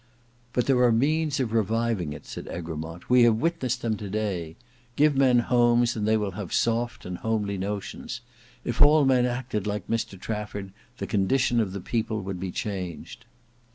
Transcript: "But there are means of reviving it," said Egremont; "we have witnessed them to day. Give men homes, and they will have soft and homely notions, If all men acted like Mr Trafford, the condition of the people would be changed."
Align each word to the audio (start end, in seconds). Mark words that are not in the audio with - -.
"But 0.53 0.65
there 0.65 0.81
are 0.81 0.91
means 0.91 1.39
of 1.39 1.53
reviving 1.53 2.11
it," 2.11 2.25
said 2.25 2.47
Egremont; 2.47 3.07
"we 3.07 3.21
have 3.21 3.35
witnessed 3.35 3.83
them 3.83 3.97
to 3.97 4.09
day. 4.09 4.55
Give 4.95 5.15
men 5.15 5.37
homes, 5.37 5.95
and 5.95 6.07
they 6.07 6.17
will 6.17 6.31
have 6.31 6.51
soft 6.51 7.05
and 7.05 7.19
homely 7.19 7.55
notions, 7.55 8.21
If 8.63 8.81
all 8.81 9.05
men 9.05 9.27
acted 9.27 9.67
like 9.67 9.87
Mr 9.87 10.19
Trafford, 10.19 10.71
the 10.97 11.05
condition 11.05 11.59
of 11.59 11.71
the 11.71 11.81
people 11.81 12.23
would 12.23 12.39
be 12.39 12.49
changed." 12.49 13.25